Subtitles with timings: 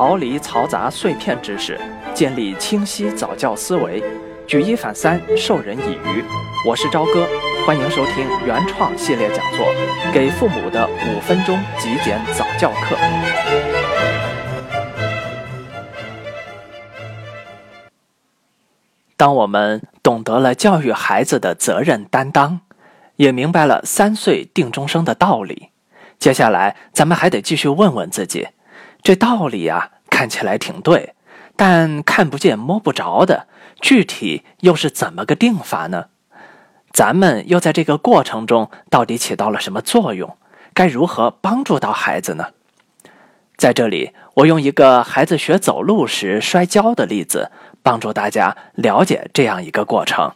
[0.00, 1.78] 逃离嘈杂碎片知识，
[2.14, 4.02] 建立清晰早教思维，
[4.46, 6.24] 举一反三，授人以渔。
[6.66, 7.28] 我是朝哥，
[7.66, 9.66] 欢迎收听原创系列讲座
[10.10, 12.96] 《给父母的五分钟极简早教课》。
[19.18, 22.60] 当我们懂得了教育孩子的责任担当，
[23.16, 25.68] 也明白了三岁定终生的道理，
[26.18, 28.48] 接下来咱们还得继续问问自己：
[29.02, 31.14] 这道理啊，看起来挺对，
[31.56, 33.46] 但看不见摸不着的，
[33.80, 36.06] 具体又是怎么个定法呢？
[36.92, 40.36] 咱们又在这个过程中到底起到了什么作用？
[40.74, 42.48] 该如何帮助到孩子呢？
[43.56, 47.50] 在这里，我用一个孩子学走路时摔跤的例子。
[47.82, 50.32] 帮助大家了解这样一个过程。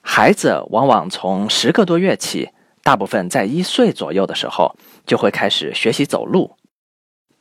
[0.00, 2.50] 孩子往往从十个多月起，
[2.84, 6.56] 大部分在一岁左右的时候就会开始学习走路。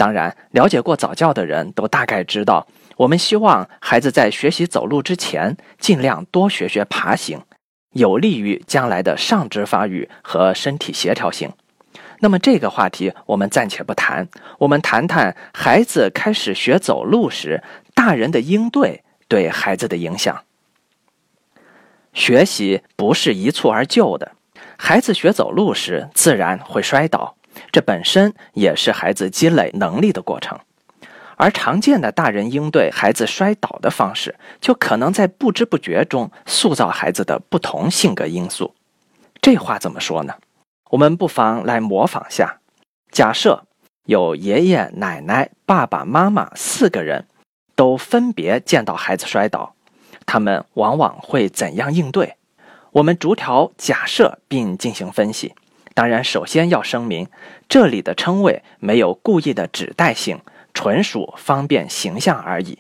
[0.02, 2.66] 当然，了解过早教的人都大概知道，
[2.98, 7.40] 我们希望孩子在学习走路之前，尽量多学学爬行，
[7.94, 11.52] 有利于将来的上肢发育和身体协调性。
[12.22, 14.28] 那么这个话题我们暂且不谈，
[14.58, 17.64] 我们谈谈孩子开始学走路时。
[17.94, 20.44] 大人的应对对孩子的影响。
[22.14, 24.32] 学习不是一蹴而就的，
[24.80, 27.36] 孩子学走路时自然会摔倒，
[27.72, 30.58] 这本身也是孩子积累能力的过程。
[31.36, 38.76] 而常见的大人应对孩子摔倒的方式，就可能在不知不觉中塑造孩子的不同性格因素。
[39.42, 40.36] 这话怎么说呢？
[40.92, 42.60] 我们不妨来模仿下：
[43.12, 43.66] 假设
[44.06, 47.28] 有爷爷奶奶、爸爸妈妈四个人。
[47.74, 49.74] 都分别见到孩子摔倒，
[50.28, 52.36] 他们往往会怎样应对？
[52.92, 55.56] 我们逐条假设并进行分析。
[55.94, 57.28] 当然，首先要声明，
[57.68, 60.40] 这里的称谓没有故意的指代性，
[60.74, 62.80] 纯属方便形象而已。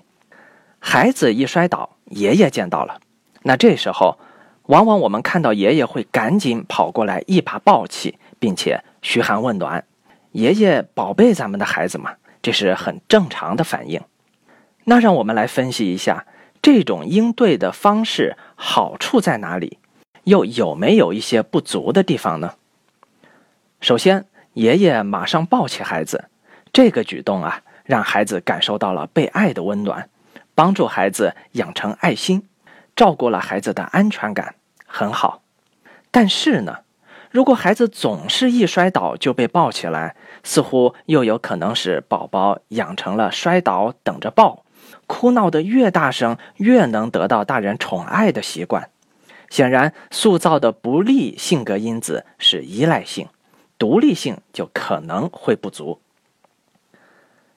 [0.79, 2.99] 孩子一摔倒，爷爷见到了，
[3.43, 4.17] 那这时候，
[4.63, 9.83] 往往我们看到爷爷会赶紧跑过来，一把抱起，并且嘘寒问暖。
[10.31, 14.01] 爷爷宝贝咱们的孩子嘛，这是很正常的反应。
[14.85, 16.25] 那让我们来分析一下
[16.61, 19.77] 这种应对的方式好处在哪里，
[20.23, 22.53] 又有没有一些不足的地方呢？
[23.81, 26.25] 首先，爷爷马上抱起孩子，
[26.71, 30.07] 这个举动啊，让孩子感受到了被爱的温暖，
[30.53, 32.47] 帮助孩子养成爱心，
[32.95, 34.53] 照顾了孩子的安全感，
[34.85, 35.41] 很好。
[36.11, 36.81] 但是呢，
[37.31, 44.63] 如果孩子总是一摔倒就被抱起来，似乎又有可能使宝宝养成了摔倒等着抱。
[45.07, 48.91] 哭闹的越大声，越能得到大人宠爱的习惯，
[49.49, 53.27] 显然塑造的不利性格因子是依赖性，
[53.81, 55.99] 独立性就可能会不足。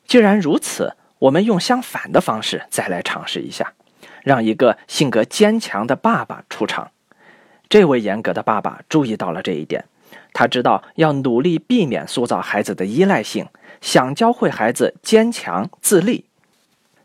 [0.07, 3.75] 既然如此，我们用相反的方式再来尝试一下，
[4.23, 6.93] 让一个性格坚强的爸爸出场。
[7.69, 9.85] 这位严格的爸爸注意到了这一点，
[10.33, 13.47] 他知道要努力避免塑造孩子的依赖性，
[13.83, 16.25] 想教会孩子坚强自立。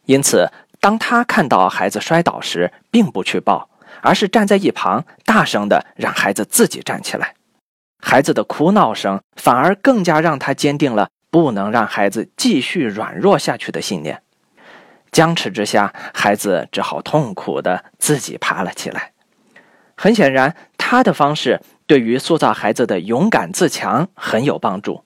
[0.06, 0.50] 因此，
[0.80, 3.68] 当他看到孩子摔倒时，并不去抱，
[4.02, 7.36] 而是站在一旁，大声的让孩子自己站起来。
[8.00, 14.24] 孩子的哭闹声反而更加让他坚定了不能让孩子继续软弱下去的信念。
[15.12, 19.14] 僵持之下，孩子只好痛苦的自己爬了起来。
[19.96, 25.04] 很显然，他的方式对于塑造孩子的勇敢自强很有帮助。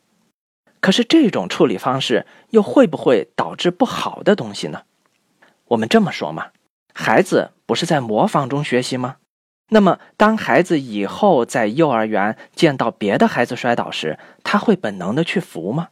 [0.80, 4.84] 可是，这种处理方式又会不会导致不好的东西呢？
[5.70, 6.48] 我们这么说嘛，
[6.94, 9.16] 孩子不是在模仿中学习吗？
[9.70, 15.90] 那么，当孩子以后在幼儿园见到别的孩子摔倒时，他会本能的去扶吗？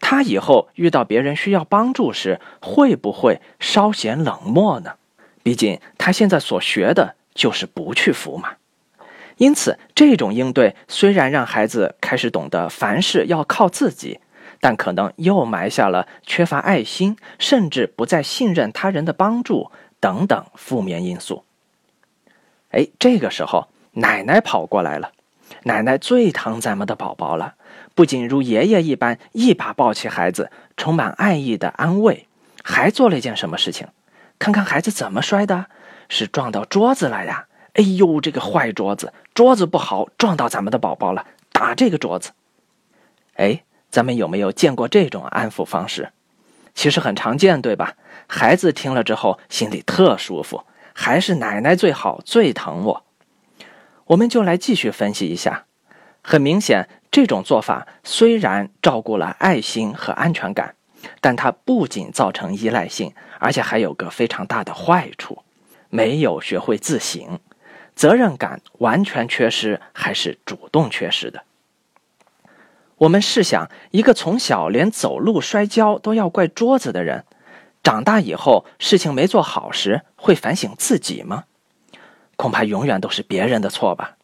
[0.00, 4.94] 他以后遇到别人需要帮助时，会不会稍显冷漠呢？
[5.42, 8.54] 毕竟他现在所学的就是不去扶嘛。
[9.36, 14.20] 因此，这种应对虽然让孩子开始懂得凡事要靠自己。
[14.60, 21.44] 但可能又埋下了缺乏爱心，甚至不再信任他人的帮助等等负面因素。
[22.72, 25.12] 哎，这个时候奶奶跑过来了，
[25.62, 27.54] 奶奶最疼咱们的宝宝了，
[27.94, 32.26] 不仅如爷爷一般一把抱起孩子，充满爱意的安慰，
[32.62, 33.86] 还做了一件什么事情？
[34.38, 35.66] 看看孩子怎么摔的，
[36.08, 37.46] 是撞到桌子了呀！
[37.74, 42.32] 哎呦，这个坏桌子，桌子不好，撞到咱们的宝宝了，打这个桌子。
[43.36, 43.62] 哎。
[43.92, 46.12] 咱们有没有见过这种安抚方式？
[46.74, 47.92] 其实很常见，对吧？
[48.26, 53.04] 孩子听了之后心里特舒服，还是奶奶最好，最疼我。
[54.06, 55.64] 我们就来继续分析一下。
[56.22, 60.74] 很明显，这种做法虽然照顾了爱心和安全感，
[61.20, 65.42] 但它不仅造成依赖性，而且还有个非常大的坏处：
[65.90, 67.40] 没有学会自省，
[67.96, 71.42] 责任感完全缺失，还是主动缺失的。
[72.98, 77.24] 我们试想，一个从小连走路摔跤都要怪桌子的人，
[77.82, 81.44] 长大以后事情没做好时，会反省自己吗？
[82.36, 84.16] 恐怕永远都是别人的错吧。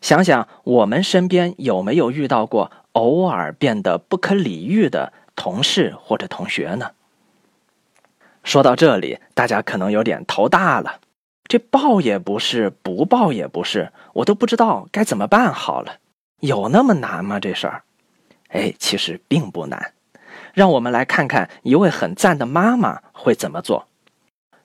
[0.00, 6.92] 想想我们身边有没有遇到过偶尔变得不可理喻的同事或者同学呢？
[8.44, 11.00] 说到这里，大家可能有点头大了。
[11.48, 15.98] 这报也不是，不报也不是，我都不知道该怎么办好了。
[16.40, 17.40] 有那么难吗？
[17.40, 17.82] 这事儿？
[18.48, 19.92] 哎，其实并不难。
[20.56, 23.88] 让我们来看看一位很赞的妈妈会怎么做。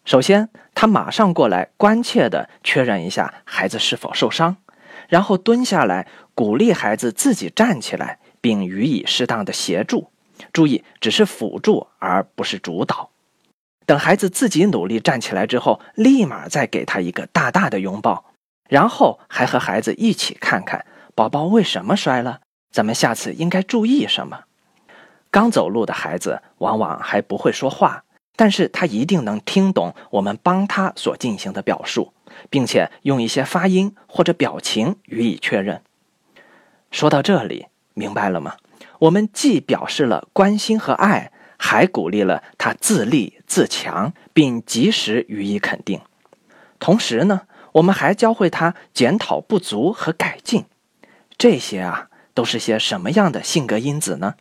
[0.05, 4.55] 首先，她马上过来，关切地确认一下孩子是否受伤。
[5.09, 10.09] 然后蹲下来，鼓励孩子自己站起来，并予以适当的协助。
[10.53, 13.09] 注意，只是辅助而不是主导。
[13.85, 18.31] 等孩子自己努力站起来之后，立马再给他一个大大的拥抱，
[18.69, 22.39] 然后还和孩子一起看看宝宝为什么摔了，
[22.71, 24.45] 咱们下次应该注意什么。
[25.31, 28.03] 刚走路的孩子往往还不会说话，
[28.35, 32.13] 但是他一定能听懂我们帮他所进行的表述。
[32.49, 35.81] 并且用一些发音或者表情予以确认。
[36.89, 38.55] 说到这里，明白了吗？
[38.99, 46.01] 我们既表示了关心和爱，还鼓励了他自立自强，并及时予以肯定。
[46.79, 47.41] 同时呢，
[47.73, 50.65] 我们还教会他检讨不足和改进。
[51.37, 54.35] 这些啊，都是些什么样的性格因子呢？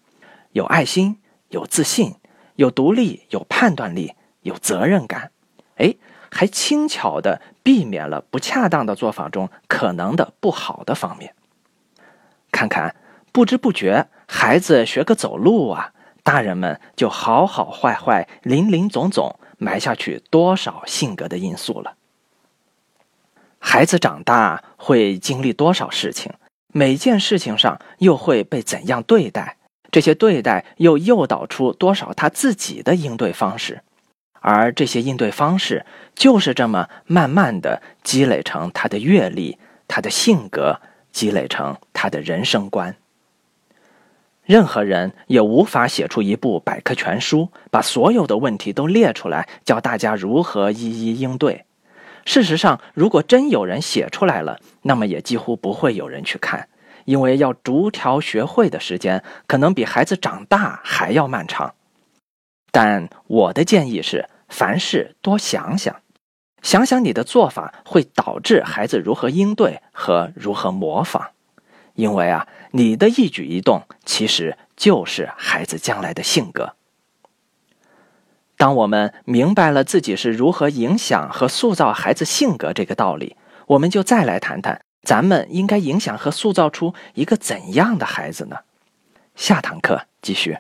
[0.53, 1.19] 有爱心，
[1.49, 2.15] 有自信，
[2.57, 5.31] 有独立，有判断力，有责任感。
[5.77, 5.95] 哎。
[6.33, 11.35] 还轻巧地避免了不恰当的做法中可能的不好的方面。
[12.53, 12.95] 看看，
[13.33, 15.93] 不知不觉，孩子学个走路啊，
[16.23, 21.97] 大人们就好好坏坏、林林总总埋下去多少性格的因素了。
[23.59, 26.33] 孩子长大会经历多少事情，
[26.69, 29.57] 每件事情上又会被怎样对待？
[29.91, 33.83] 这些对待又诱导出多少他自己的应对方式？
[34.41, 35.85] 而这些应对方式，
[36.15, 40.81] 就是这么慢慢的积累成他的阅历、他的性格，
[41.13, 42.97] 积累成他的人生观。
[44.45, 51.67] 任何人也无法写出一部百科全书，把所有的问题都列出来，教大家如何一一应对。
[52.25, 56.69] 事实上，如果真有人写出来了，那么也几乎不会有人去看，
[57.05, 61.75] 因为要逐条学会的时间，可能比孩子长大还要漫长。
[62.73, 65.97] 但我的建议是，凡事多想想，
[66.63, 71.31] 想想你的做法会导致孩子如何应对和如何模仿，
[71.95, 76.77] 因为啊，你的一举一动其实就是孩子将来的性格。
[78.57, 83.37] 当我们明白了自己是如何影响和塑造孩子性格这个道理，
[83.67, 88.59] 我们就再来谈谈，咱们应该影响和塑造出一个怎样的孩子呢？
[89.35, 90.59] 下堂课继续。